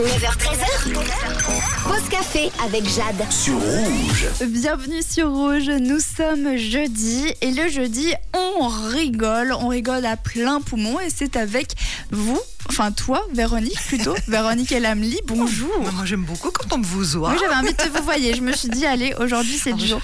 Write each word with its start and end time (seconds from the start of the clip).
9h13h. 0.00 0.94
Pause 1.84 2.08
café 2.08 2.50
avec 2.64 2.88
Jade. 2.88 3.30
sur 3.30 3.52
rouge. 3.52 4.28
Bienvenue 4.48 5.02
sur 5.02 5.28
Rouge, 5.30 5.68
nous 5.68 6.00
sommes 6.00 6.56
jeudi 6.56 7.26
et 7.42 7.50
le 7.50 7.68
jeudi 7.68 8.14
on 8.32 8.66
rigole, 8.68 9.52
on 9.52 9.68
rigole 9.68 10.06
à 10.06 10.16
plein 10.16 10.62
poumon 10.62 10.98
et 11.00 11.10
c'est 11.14 11.36
avec 11.36 11.72
vous, 12.10 12.40
enfin 12.70 12.92
toi 12.92 13.26
Véronique 13.32 13.80
plutôt, 13.88 14.14
Véronique 14.28 14.70
Elamli, 14.70 15.18
bonjour. 15.26 15.72
Moi, 15.80 16.04
j'aime 16.04 16.22
beaucoup 16.22 16.52
quand 16.52 16.72
on 16.72 16.78
me 16.78 16.84
vous 16.84 17.02
voit. 17.18 17.30
Oui, 17.30 17.36
j'avais 17.40 17.56
envie 17.56 17.74
de 17.74 17.98
vous 17.98 18.04
voyez, 18.04 18.32
je 18.32 18.42
me 18.42 18.52
suis 18.52 18.68
dit 18.68 18.86
allez, 18.86 19.12
aujourd'hui 19.18 19.58
c'est 19.60 19.72
le 19.72 19.84
jour. 19.84 20.00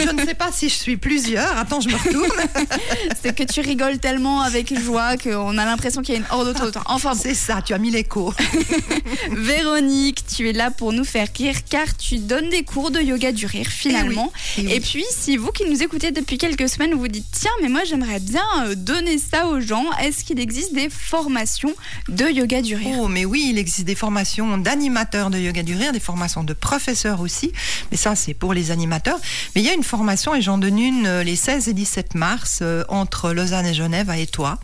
Je 0.00 0.10
ne 0.10 0.26
sais 0.26 0.34
pas 0.34 0.50
si 0.50 0.68
je 0.68 0.74
suis 0.74 0.96
plusieurs. 0.96 1.56
Attends, 1.56 1.80
je 1.80 1.88
me 1.90 1.94
retourne. 1.94 2.26
C'est 3.22 3.36
que 3.36 3.44
tu 3.44 3.60
rigoles 3.60 3.98
tellement 3.98 4.40
avec 4.40 4.76
joie 4.80 5.16
qu'on 5.16 5.56
a 5.58 5.64
l'impression 5.64 6.02
qu'il 6.02 6.14
y 6.14 6.18
a 6.18 6.20
une 6.20 6.26
horde 6.30 6.48
autour 6.48 6.66
de 6.66 6.70
toi. 6.72 6.82
Enfin 6.86 7.12
bon, 7.12 7.20
C'est 7.22 7.34
ça, 7.34 7.62
tu 7.62 7.72
as 7.72 7.78
mis 7.78 7.90
l'écho. 7.90 8.34
Véronique, 9.30 10.24
tu 10.26 10.48
es 10.48 10.52
là 10.52 10.70
pour 10.72 10.92
nous 10.92 11.04
faire 11.04 11.28
rire 11.36 11.56
car 11.68 11.96
tu 11.96 12.18
donnes 12.18 12.48
des 12.50 12.64
cours 12.64 12.90
de 12.90 13.00
yoga 13.00 13.30
du 13.30 13.46
rire 13.46 13.68
finalement. 13.68 14.32
Eh 14.58 14.62
oui, 14.62 14.66
eh 14.68 14.72
Et 14.72 14.78
oui. 14.78 14.80
puis, 14.80 15.04
si 15.16 15.36
vous 15.36 15.52
qui 15.52 15.64
nous 15.66 15.82
écoutez 15.82 16.10
depuis 16.10 16.38
quelques 16.38 16.68
semaines, 16.68 16.94
vous 16.94 17.00
vous 17.00 17.08
dites 17.08 17.26
tiens, 17.30 17.50
mais 17.62 17.68
moi 17.68 17.82
j'aimerais 17.84 18.20
bien 18.20 18.42
euh, 18.64 18.74
donner 18.74 19.18
ça 19.18 19.46
aux 19.46 19.60
gens, 19.60 19.84
est-ce 20.00 20.24
qu'il 20.24 20.40
existe 20.40 20.74
des 20.74 20.88
formations 20.90 21.74
de 22.08 22.30
yoga 22.30 22.62
du 22.62 22.74
rire 22.74 22.96
Oh, 23.00 23.08
mais 23.08 23.24
oui, 23.24 23.48
il 23.50 23.58
existe 23.58 23.86
des 23.86 23.94
formations 23.94 24.58
d'animateurs 24.58 25.30
de 25.30 25.38
yoga 25.38 25.62
du 25.62 25.74
rire, 25.74 25.92
des 25.92 26.00
formations 26.00 26.44
de 26.44 26.52
professeurs 26.52 27.20
aussi. 27.20 27.52
Mais 27.90 27.96
ça, 27.96 28.14
c'est 28.14 28.34
pour 28.34 28.54
les 28.54 28.70
animateurs. 28.70 29.18
Mais 29.54 29.62
il 29.62 29.66
y 29.66 29.70
a 29.70 29.74
une 29.74 29.82
formation, 29.82 30.34
et 30.34 30.42
j'en 30.42 30.58
donne 30.58 30.78
une 30.78 31.06
euh, 31.06 31.22
les 31.22 31.36
16 31.36 31.68
et 31.68 31.72
17 31.72 32.14
mars, 32.14 32.60
euh, 32.62 32.84
entre 32.88 33.32
Lausanne 33.32 33.66
et 33.66 33.74
Genève, 33.74 34.10
à 34.10 34.18
Étoile. 34.18 34.56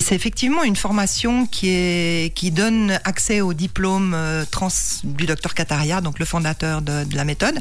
C'est 0.00 0.14
effectivement 0.14 0.62
une 0.62 0.76
formation 0.76 1.46
qui, 1.46 1.68
est, 1.70 2.34
qui 2.34 2.50
donne 2.50 2.98
accès 3.04 3.40
au 3.40 3.54
diplôme 3.54 4.12
euh, 4.14 4.44
trans 4.50 4.68
du 5.04 5.26
docteur 5.26 5.54
Kataria, 5.54 6.00
donc 6.00 6.18
le 6.18 6.24
fondateur 6.24 6.82
de, 6.82 7.04
de 7.04 7.16
la 7.16 7.24
méthode. 7.24 7.60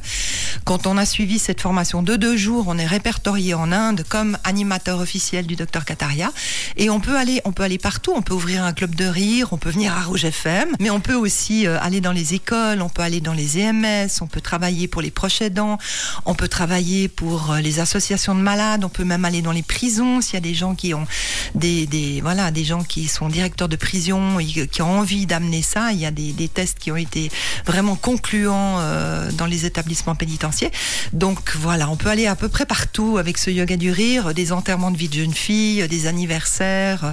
Quand 0.63 0.87
on 0.87 0.97
a 0.97 1.05
suivi 1.05 1.39
cette 1.39 1.61
formation 1.61 2.03
de 2.03 2.15
deux 2.15 2.37
jours, 2.37 2.65
on 2.67 2.77
est 2.77 2.85
répertorié 2.85 3.53
en 3.53 3.71
Inde 3.71 4.03
comme 4.09 4.37
animateur 4.43 4.99
officiel 4.99 5.45
du 5.45 5.55
docteur 5.55 5.85
Kataria. 5.85 6.31
Et 6.77 6.89
on 6.89 6.99
peut 6.99 7.17
aller, 7.17 7.41
on 7.45 7.52
peut 7.52 7.63
aller 7.63 7.77
partout. 7.77 8.13
On 8.15 8.21
peut 8.21 8.33
ouvrir 8.33 8.63
un 8.63 8.73
club 8.73 8.94
de 8.95 9.05
rire, 9.05 9.49
on 9.51 9.57
peut 9.57 9.69
venir 9.69 9.93
à 9.93 10.01
Rouge 10.01 10.25
FM, 10.25 10.69
mais 10.79 10.89
on 10.89 10.99
peut 10.99 11.15
aussi 11.15 11.67
euh, 11.67 11.77
aller 11.81 12.01
dans 12.01 12.11
les 12.11 12.33
écoles, 12.33 12.81
on 12.81 12.89
peut 12.89 13.02
aller 13.02 13.21
dans 13.21 13.33
les 13.33 13.59
EMS, 13.59 14.07
on 14.21 14.27
peut 14.27 14.41
travailler 14.41 14.87
pour 14.87 15.02
les 15.02 15.11
proches 15.11 15.41
aidants, 15.41 15.77
on 16.25 16.33
peut 16.33 16.47
travailler 16.47 17.07
pour 17.07 17.52
euh, 17.52 17.59
les 17.59 17.79
associations 17.79 18.35
de 18.35 18.41
malades, 18.41 18.83
on 18.83 18.89
peut 18.89 19.03
même 19.03 19.25
aller 19.25 19.41
dans 19.41 19.52
les 19.52 19.63
prisons 19.63 20.21
s'il 20.21 20.35
y 20.35 20.37
a 20.37 20.41
des 20.41 20.53
gens 20.53 20.75
qui 20.75 20.93
ont 20.93 21.05
des, 21.53 21.85
des 21.85 22.21
voilà 22.21 22.52
des 22.52 22.63
gens 22.63 22.83
qui 22.83 23.07
sont 23.07 23.29
directeurs 23.29 23.69
de 23.69 23.75
prison 23.75 24.39
et 24.39 24.45
qui 24.45 24.81
ont 24.81 24.99
envie 24.99 25.25
d'amener 25.25 25.61
ça. 25.61 25.91
Il 25.91 25.99
y 25.99 26.05
a 26.05 26.11
des, 26.11 26.33
tests 26.47 26.80
qui 26.80 26.91
ont 26.91 26.95
été 26.95 27.31
vraiment 27.65 27.95
concluants 27.95 28.77
euh, 28.80 29.31
dans 29.31 29.45
les 29.45 29.65
établissements 29.65 30.15
pénitentiaires. 30.15 30.71
Donc 31.13 31.55
voilà, 31.55 31.89
on 31.89 31.97
peut 31.97 32.09
aller 32.09 32.27
à 32.27 32.35
peu 32.35 32.49
près 32.49 32.65
partout 32.65 33.17
avec 33.17 33.37
ce 33.37 33.49
yoga 33.49 33.77
du 33.77 33.91
rire, 33.91 34.33
des 34.33 34.52
enterrements 34.52 34.91
de 34.91 34.97
vie 34.97 35.09
de 35.09 35.15
jeunes 35.15 35.33
filles, 35.33 35.87
des 35.87 36.07
anniversaires, 36.07 37.03
euh, 37.03 37.11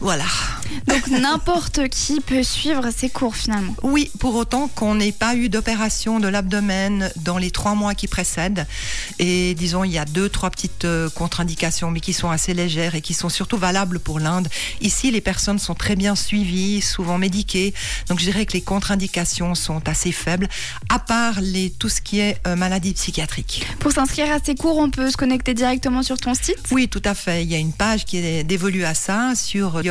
voilà. 0.00 0.24
Donc 0.86 1.08
n'importe 1.20 1.88
qui 1.88 2.20
peut 2.20 2.42
suivre 2.42 2.90
ces 2.96 3.08
cours 3.08 3.36
finalement. 3.36 3.74
Oui, 3.82 4.10
pour 4.18 4.34
autant 4.34 4.68
qu'on 4.68 4.94
n'ait 4.94 5.12
pas 5.12 5.34
eu 5.36 5.48
d'opération 5.48 6.20
de 6.20 6.28
l'abdomen 6.28 7.10
dans 7.16 7.38
les 7.38 7.50
trois 7.50 7.74
mois 7.74 7.94
qui 7.94 8.06
précèdent. 8.06 8.66
Et 9.18 9.54
disons, 9.54 9.84
il 9.84 9.92
y 9.92 9.98
a 9.98 10.04
deux, 10.04 10.28
trois 10.28 10.50
petites 10.50 10.84
euh, 10.84 11.08
contre-indications, 11.10 11.90
mais 11.90 12.00
qui 12.00 12.12
sont 12.12 12.30
assez 12.30 12.54
légères 12.54 12.94
et 12.94 13.00
qui 13.00 13.14
sont 13.14 13.28
surtout 13.28 13.56
valables 13.56 14.00
pour 14.00 14.18
l'Inde. 14.18 14.48
Ici, 14.80 15.10
les 15.10 15.20
personnes 15.20 15.58
sont 15.58 15.74
très 15.74 15.96
bien 15.96 16.14
suivies, 16.14 16.80
souvent 16.80 17.18
médiquées. 17.18 17.74
Donc, 18.08 18.18
je 18.18 18.24
dirais 18.24 18.46
que 18.46 18.52
les 18.52 18.60
contre-indications 18.62 19.54
sont 19.54 19.88
assez 19.88 20.12
faibles, 20.12 20.48
à 20.88 20.98
part 20.98 21.40
les, 21.40 21.70
tout 21.70 21.88
ce 21.88 22.00
qui 22.00 22.20
est 22.20 22.38
euh, 22.46 22.56
maladie 22.56 22.94
psychiatrique. 22.94 23.66
Pour 23.78 23.92
s'inscrire 23.92 24.32
à 24.32 24.38
ces 24.44 24.54
cours, 24.54 24.78
on 24.78 24.90
peut 24.90 25.10
se 25.10 25.16
connecter 25.16 25.54
directement 25.54 26.02
sur 26.02 26.18
ton 26.18 26.34
site? 26.34 26.58
Oui, 26.70 26.88
tout 26.88 27.02
à 27.04 27.14
fait. 27.14 27.42
Il 27.42 27.50
y 27.50 27.54
a 27.54 27.58
une 27.58 27.72
page 27.72 28.04
qui 28.04 28.18
est 28.18 28.44
dévolue 28.44 28.84
à 28.84 28.94
ça 28.94 29.34
sur 29.34 29.82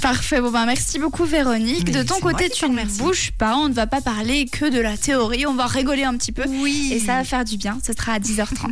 Parfait, 0.00 0.40
bon 0.40 0.50
ben 0.50 0.66
merci 0.66 0.98
beaucoup 0.98 1.24
Véronique. 1.24 1.86
Mais 1.86 1.92
de 1.92 2.02
ton 2.02 2.20
côté, 2.20 2.48
tu 2.50 2.68
ne 2.68 2.84
bouges 2.98 3.32
pas, 3.32 3.56
on 3.56 3.68
ne 3.68 3.74
va 3.74 3.86
pas 3.86 4.00
parler 4.00 4.46
que 4.46 4.70
de 4.70 4.80
la 4.80 4.96
théorie, 4.96 5.46
on 5.46 5.54
va 5.54 5.66
rigoler 5.66 6.04
un 6.04 6.16
petit 6.16 6.32
peu. 6.32 6.44
Oui. 6.48 6.92
Et 6.92 7.00
ça 7.00 7.16
va 7.16 7.24
faire 7.24 7.44
du 7.44 7.56
bien, 7.56 7.78
ce 7.84 7.92
sera 7.92 8.12
à 8.12 8.18
10h30. 8.18 8.70